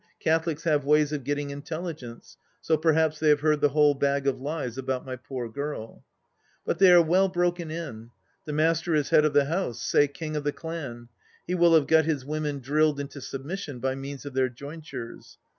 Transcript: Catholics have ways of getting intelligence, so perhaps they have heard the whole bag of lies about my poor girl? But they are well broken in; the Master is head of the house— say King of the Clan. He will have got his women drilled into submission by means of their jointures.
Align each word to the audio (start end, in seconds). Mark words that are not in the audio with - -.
Catholics 0.19 0.63
have 0.63 0.83
ways 0.83 1.11
of 1.11 1.23
getting 1.23 1.51
intelligence, 1.51 2.35
so 2.59 2.75
perhaps 2.75 3.19
they 3.19 3.29
have 3.29 3.41
heard 3.41 3.61
the 3.61 3.69
whole 3.69 3.93
bag 3.93 4.25
of 4.25 4.41
lies 4.41 4.75
about 4.75 5.05
my 5.05 5.15
poor 5.15 5.47
girl? 5.47 6.03
But 6.65 6.79
they 6.79 6.91
are 6.91 7.03
well 7.03 7.29
broken 7.29 7.69
in; 7.69 8.09
the 8.45 8.51
Master 8.53 8.95
is 8.95 9.11
head 9.11 9.25
of 9.25 9.33
the 9.33 9.45
house— 9.45 9.79
say 9.83 10.07
King 10.07 10.35
of 10.35 10.43
the 10.43 10.51
Clan. 10.53 11.09
He 11.45 11.53
will 11.53 11.75
have 11.75 11.85
got 11.85 12.05
his 12.05 12.25
women 12.25 12.57
drilled 12.61 12.99
into 12.99 13.21
submission 13.21 13.77
by 13.77 13.93
means 13.93 14.25
of 14.25 14.33
their 14.33 14.49
jointures. 14.49 15.37